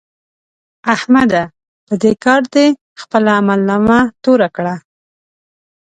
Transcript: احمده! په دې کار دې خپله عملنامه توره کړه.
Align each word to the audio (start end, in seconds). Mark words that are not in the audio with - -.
احمده! 0.93 1.43
په 1.87 1.93
دې 2.01 2.11
کار 2.25 2.41
دې 2.53 2.67
خپله 3.01 3.31
عملنامه 3.39 3.99
توره 4.23 4.49
کړه. 4.55 4.75